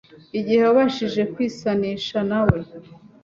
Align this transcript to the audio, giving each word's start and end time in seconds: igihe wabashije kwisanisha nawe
igihe 0.39 0.61
wabashije 0.65 1.21
kwisanisha 1.33 2.19
nawe 2.29 2.59